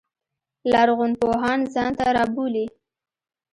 لرغون 0.71 1.11
پوهان 1.21 1.59
ځان 1.73 1.91
ته 1.99 2.05
رابولي. 2.15 2.65